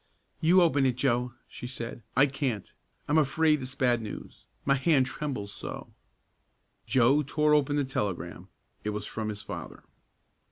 [0.39, 2.01] "You open it, Joe," she said.
[2.17, 2.73] "I can't.
[3.07, 4.45] I'm afraid it's bad news.
[4.65, 5.93] My hand trembles so."
[6.87, 8.47] Joe tore open the telegram.
[8.83, 9.83] It was from his father.